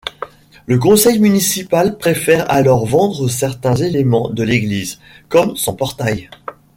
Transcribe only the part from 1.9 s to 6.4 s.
préfère alors vendre certains éléments de l'église, comme son portail.